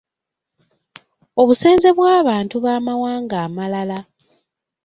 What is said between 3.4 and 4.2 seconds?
amalala